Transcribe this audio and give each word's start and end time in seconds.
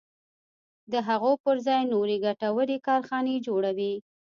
د 0.91 0.93
هغو 1.07 1.31
پر 1.43 1.55
ځای 1.67 1.81
نورې 1.93 2.17
ګټورې 2.25 2.77
کارخانې 2.87 3.35
جوړوي. 3.47 3.93